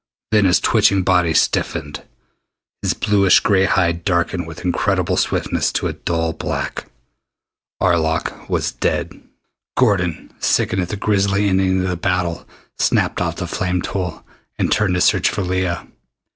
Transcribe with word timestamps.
Then 0.31 0.45
his 0.45 0.59
twitching 0.59 1.03
body 1.03 1.31
stiffened. 1.31 2.01
His 2.81 2.95
bluish 2.95 3.39
gray 3.39 3.65
hide 3.65 4.03
darkened 4.03 4.47
with 4.47 4.65
incredible 4.65 5.15
swiftness 5.15 5.69
into 5.69 5.85
a 5.85 5.93
dull 5.93 6.33
black. 6.33 6.85
Arlok 7.79 8.49
was 8.49 8.71
dead. 8.71 9.21
Gordon, 9.77 10.31
sickened 10.39 10.81
at 10.81 10.89
the 10.89 10.97
grisly 10.97 11.47
ending 11.47 11.83
to 11.83 11.87
the 11.87 11.95
battle, 11.95 12.47
snapped 12.79 13.21
off 13.21 13.35
the 13.35 13.45
flame 13.45 13.83
tool 13.83 14.25
and 14.57 14.71
turned 14.71 14.95
to 14.95 15.01
search 15.01 15.29
for 15.29 15.43
Leah. 15.43 15.85